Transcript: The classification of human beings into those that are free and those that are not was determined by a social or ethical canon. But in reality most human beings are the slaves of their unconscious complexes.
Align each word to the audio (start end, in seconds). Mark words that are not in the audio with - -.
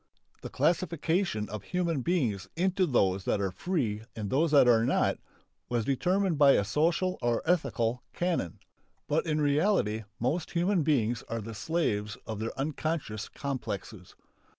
The 0.41 0.49
classification 0.49 1.47
of 1.49 1.61
human 1.61 2.01
beings 2.01 2.49
into 2.55 2.87
those 2.87 3.23
that 3.25 3.39
are 3.39 3.51
free 3.51 4.01
and 4.15 4.31
those 4.31 4.49
that 4.49 4.67
are 4.67 4.83
not 4.83 5.19
was 5.69 5.85
determined 5.85 6.39
by 6.39 6.53
a 6.53 6.63
social 6.63 7.19
or 7.21 7.43
ethical 7.45 8.01
canon. 8.11 8.57
But 9.07 9.27
in 9.27 9.39
reality 9.39 10.05
most 10.19 10.49
human 10.53 10.81
beings 10.81 11.23
are 11.29 11.39
the 11.39 11.53
slaves 11.53 12.17
of 12.25 12.39
their 12.39 12.57
unconscious 12.57 13.29
complexes. 13.29 14.15